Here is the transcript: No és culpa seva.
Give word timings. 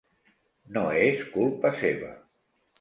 No 0.77 0.85
és 1.09 1.23
culpa 1.37 1.75
seva. 1.85 2.13